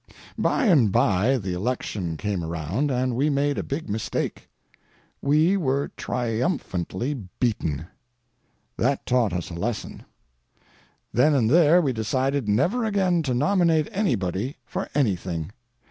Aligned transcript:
By 0.35 0.65
and 0.65 0.91
by 0.91 1.37
the 1.37 1.53
election 1.53 2.17
came 2.17 2.43
around, 2.43 2.89
and 2.89 3.15
we 3.15 3.29
made 3.29 3.59
a 3.59 3.63
big 3.63 3.87
mistake. 3.87 4.49
We 5.21 5.55
were 5.57 5.91
triumphantly 5.95 7.25
beaten. 7.39 7.85
That 8.77 9.05
taught 9.05 9.31
us 9.31 9.51
a 9.51 9.53
lesson. 9.53 10.01
Then 11.13 11.35
and 11.35 11.51
there 11.51 11.81
we 11.83 11.93
decided 11.93 12.49
never 12.49 12.83
again 12.83 13.21
to 13.21 13.35
nominate 13.35 13.89
anybody 13.91 14.57
for 14.65 14.89
anything. 14.95 15.51